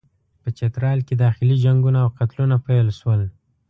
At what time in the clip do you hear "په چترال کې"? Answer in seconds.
0.41-1.15